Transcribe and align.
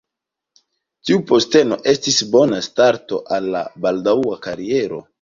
Tiu 1.09 1.19
posteno 1.33 1.79
estis 1.95 2.19
bona 2.33 2.65
starto 2.71 3.23
al 3.39 3.55
la 3.59 3.65
baldaŭa 3.87 4.39
kariero. 4.49 5.09